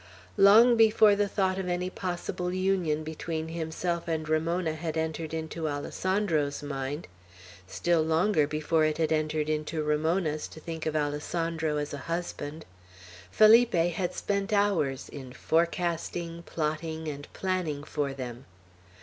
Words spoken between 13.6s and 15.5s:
had spent hours in